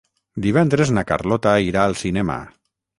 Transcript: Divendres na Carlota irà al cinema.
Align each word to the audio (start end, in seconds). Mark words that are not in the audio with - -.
Divendres 0.45 0.93
na 0.99 1.05
Carlota 1.13 1.55
irà 1.69 1.87
al 1.91 1.97
cinema. 2.05 2.43